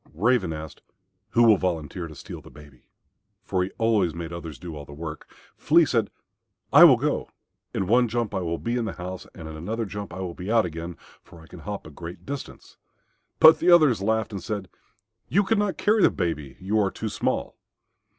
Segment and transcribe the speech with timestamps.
[0.15, 0.81] Raven asked,
[1.33, 2.87] "Who will volunteer to steal the baby?"
[3.43, 5.31] for he always made the others do all the work.
[5.57, 6.09] Flea said,
[6.73, 7.29] "I will go.
[7.71, 10.33] In one jump I will be into the house, and in another jump I will
[10.33, 12.77] be out again, for I can hop a great distance."
[13.37, 14.69] But the others laughed and said,
[15.27, 17.55] "You could not carry the baby; you are too small."